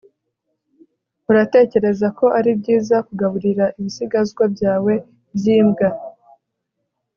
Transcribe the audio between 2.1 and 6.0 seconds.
ko ari byiza kugaburira ibisigazwa byawe byimbwa